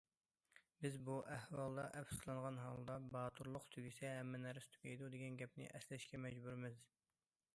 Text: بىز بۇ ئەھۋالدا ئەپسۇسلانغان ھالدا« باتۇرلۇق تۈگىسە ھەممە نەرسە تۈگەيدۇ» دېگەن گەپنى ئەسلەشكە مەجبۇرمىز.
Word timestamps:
بىز 0.83 0.95
بۇ 1.09 1.17
ئەھۋالدا 1.33 1.83
ئەپسۇسلانغان 1.99 2.57
ھالدا« 2.63 2.95
باتۇرلۇق 3.15 3.69
تۈگىسە 3.75 4.11
ھەممە 4.15 4.41
نەرسە 4.47 4.73
تۈگەيدۇ» 4.77 5.13
دېگەن 5.17 5.39
گەپنى 5.43 5.71
ئەسلەشكە 5.75 6.21
مەجبۇرمىز. 6.25 6.81